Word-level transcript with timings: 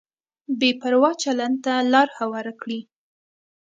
بې 0.59 0.69
پروا 0.79 1.11
چلند 1.23 1.57
ته 1.65 1.73
لار 1.91 2.07
هواره 2.19 2.53
کړي. 2.61 2.79